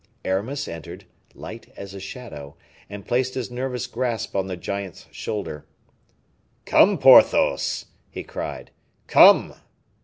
[0.25, 1.05] Aramis entered,
[1.35, 2.55] light as a shadow,
[2.89, 5.63] and placed his nervous grasp on the giant's shoulder.
[6.65, 8.71] "Come, Porthos," he cried,
[9.05, 9.53] "come."